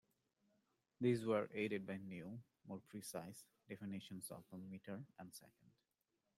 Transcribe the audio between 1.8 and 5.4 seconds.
by new, more precise, definitions of the metre and